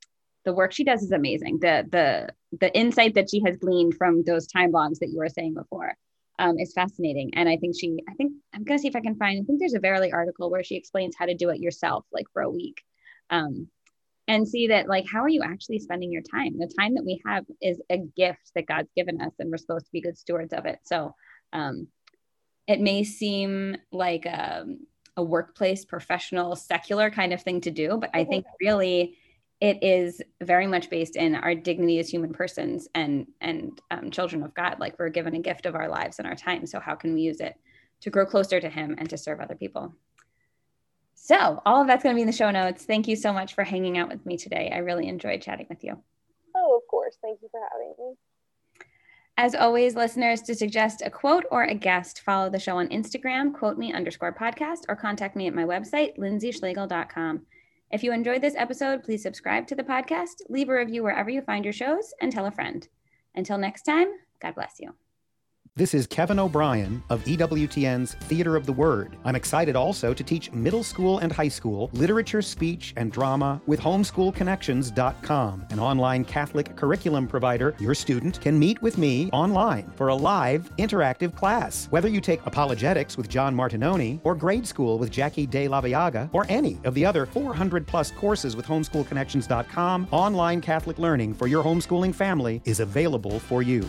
the 0.43 0.53
work 0.53 0.73
she 0.73 0.83
does 0.83 1.01
is 1.01 1.13
amazing. 1.13 1.59
The 1.61 1.87
the 1.89 2.57
the 2.59 2.77
insight 2.77 3.15
that 3.15 3.29
she 3.31 3.41
has 3.45 3.55
gleaned 3.55 3.95
from 3.95 4.23
those 4.23 4.45
time 4.45 4.71
logs 4.71 4.99
that 4.99 5.09
you 5.09 5.19
were 5.19 5.29
saying 5.29 5.53
before 5.53 5.95
um, 6.37 6.59
is 6.59 6.73
fascinating. 6.73 7.31
And 7.33 7.47
I 7.47 7.57
think 7.57 7.75
she, 7.79 7.97
I 8.09 8.13
think 8.13 8.33
I'm 8.53 8.65
going 8.65 8.77
to 8.77 8.81
see 8.81 8.89
if 8.89 8.95
I 8.95 9.01
can 9.01 9.15
find. 9.15 9.39
I 9.39 9.43
think 9.45 9.59
there's 9.59 9.73
a 9.73 9.79
Verily 9.79 10.11
article 10.11 10.51
where 10.51 10.63
she 10.63 10.75
explains 10.75 11.15
how 11.17 11.25
to 11.25 11.35
do 11.35 11.49
it 11.49 11.61
yourself, 11.61 12.05
like 12.11 12.25
for 12.33 12.41
a 12.41 12.51
week. 12.51 12.83
Um, 13.29 13.69
and 14.27 14.47
see 14.47 14.67
that 14.67 14.87
like 14.87 15.05
how 15.11 15.21
are 15.21 15.29
you 15.29 15.43
actually 15.43 15.79
spending 15.79 16.11
your 16.11 16.21
time? 16.21 16.57
The 16.57 16.71
time 16.79 16.95
that 16.95 17.05
we 17.05 17.21
have 17.25 17.45
is 17.61 17.81
a 17.89 17.97
gift 17.97 18.51
that 18.55 18.67
god's 18.67 18.91
given 18.95 19.21
us 19.21 19.33
and 19.39 19.49
we're 19.51 19.57
supposed 19.57 19.85
to 19.85 19.91
be 19.91 20.01
good 20.01 20.17
stewards 20.17 20.53
of 20.53 20.65
it. 20.65 20.79
So 20.83 21.15
um, 21.51 21.87
it 22.67 22.79
may 22.79 23.03
seem 23.03 23.77
like 23.91 24.25
a, 24.25 24.61
um, 24.61 24.87
a 25.15 25.23
workplace 25.23 25.85
professional 25.85 26.55
secular 26.55 27.11
kind 27.11 27.33
of 27.33 27.43
thing 27.43 27.61
to 27.61 27.69
do 27.69 27.99
but 28.01 28.09
i 28.15 28.23
think 28.23 28.47
really 28.59 29.15
it 29.63 29.81
is 29.81 30.21
very 30.41 30.67
much 30.67 30.89
based 30.89 31.15
in 31.15 31.35
our 31.35 31.55
dignity 31.55 31.97
as 31.97 32.09
human 32.09 32.33
persons 32.33 32.89
and 32.93 33.27
and 33.39 33.79
um, 33.91 34.11
children 34.11 34.43
of 34.43 34.53
god. 34.53 34.77
Like 34.77 34.99
we're 34.99 35.07
given 35.07 35.35
a 35.35 35.39
gift 35.39 35.65
of 35.65 35.73
our 35.73 35.87
lives 35.87 36.19
and 36.19 36.27
our 36.27 36.35
time. 36.35 36.67
So 36.67 36.81
how 36.81 36.95
can 36.95 37.13
we 37.13 37.21
use 37.21 37.39
it 37.39 37.55
to 38.01 38.09
grow 38.09 38.25
closer 38.25 38.59
to 38.59 38.69
him 38.69 38.95
and 38.97 39.09
to 39.09 39.17
serve 39.17 39.39
other 39.39 39.55
people 39.55 39.95
so 41.23 41.61
all 41.65 41.81
of 41.81 41.87
that's 41.87 42.03
going 42.03 42.13
to 42.13 42.17
be 42.17 42.21
in 42.21 42.27
the 42.27 42.33
show 42.33 42.51
notes 42.51 42.83
thank 42.83 43.07
you 43.07 43.15
so 43.15 43.31
much 43.31 43.55
for 43.55 43.63
hanging 43.63 43.97
out 43.97 44.09
with 44.09 44.25
me 44.25 44.35
today 44.35 44.71
i 44.73 44.79
really 44.79 45.07
enjoyed 45.07 45.41
chatting 45.41 45.67
with 45.69 45.83
you 45.83 45.97
oh 46.55 46.77
of 46.77 46.87
course 46.89 47.17
thank 47.21 47.39
you 47.41 47.47
for 47.49 47.61
having 47.71 47.93
me 47.97 48.15
as 49.35 49.55
always, 49.55 49.95
listeners, 49.95 50.43
to 50.43 50.53
suggest 50.53 51.01
a 51.03 51.09
quote 51.09 51.45
or 51.49 51.63
a 51.63 51.73
guest, 51.73 52.21
follow 52.21 52.51
the 52.51 52.59
show 52.59 52.77
on 52.77 52.89
Instagram, 52.89 53.51
quote 53.51 53.79
me 53.79 53.91
underscore 53.91 54.31
podcast, 54.31 54.81
or 54.87 54.95
contact 54.95 55.35
me 55.35 55.47
at 55.47 55.55
my 55.55 55.63
website, 55.63 56.15
lindsayschlegel.com. 56.19 57.41
If 57.91 58.03
you 58.03 58.13
enjoyed 58.13 58.41
this 58.41 58.55
episode, 58.55 59.03
please 59.03 59.23
subscribe 59.23 59.65
to 59.67 59.75
the 59.75 59.83
podcast, 59.83 60.41
leave 60.49 60.69
a 60.69 60.73
review 60.73 61.01
wherever 61.01 61.31
you 61.31 61.41
find 61.41 61.65
your 61.65 61.73
shows, 61.73 62.13
and 62.21 62.31
tell 62.31 62.45
a 62.45 62.51
friend. 62.51 62.87
Until 63.33 63.57
next 63.57 63.83
time, 63.83 64.07
God 64.39 64.53
bless 64.53 64.75
you. 64.79 64.93
This 65.75 65.95
is 65.95 66.05
Kevin 66.05 66.37
O'Brien 66.37 67.01
of 67.09 67.23
EWTN's 67.23 68.13
Theater 68.13 68.55
of 68.55 68.67
the 68.67 68.71
Word. 68.71 69.17
I'm 69.25 69.35
excited 69.35 69.75
also 69.75 70.13
to 70.13 70.23
teach 70.23 70.51
middle 70.51 70.83
school 70.83 71.17
and 71.17 71.31
high 71.31 71.47
school 71.47 71.89
literature, 71.93 72.43
speech, 72.43 72.93
and 72.95 73.11
drama 73.11 73.59
with 73.65 73.79
homeschoolconnections.com, 73.79 75.65
an 75.71 75.79
online 75.79 76.25
Catholic 76.25 76.75
curriculum 76.75 77.27
provider. 77.27 77.73
Your 77.79 77.95
student 77.95 78.39
can 78.39 78.59
meet 78.59 78.79
with 78.83 78.99
me 78.99 79.31
online 79.31 79.91
for 79.95 80.09
a 80.09 80.15
live, 80.15 80.69
interactive 80.77 81.35
class. 81.35 81.87
Whether 81.89 82.07
you 82.07 82.21
take 82.21 82.45
apologetics 82.45 83.17
with 83.17 83.27
John 83.27 83.55
Martignoni, 83.55 84.19
or 84.23 84.35
grade 84.35 84.67
school 84.67 84.99
with 84.99 85.09
Jackie 85.09 85.47
De 85.47 85.67
La 85.67 85.81
Viaga, 85.81 86.29
or 86.33 86.45
any 86.49 86.77
of 86.83 86.93
the 86.93 87.03
other 87.03 87.25
400 87.25 87.87
plus 87.87 88.11
courses 88.11 88.55
with 88.55 88.67
homeschoolconnections.com, 88.67 90.09
online 90.11 90.61
Catholic 90.61 90.99
learning 90.99 91.33
for 91.33 91.47
your 91.47 91.63
homeschooling 91.63 92.13
family 92.13 92.61
is 92.63 92.79
available 92.79 93.39
for 93.39 93.63
you. 93.63 93.83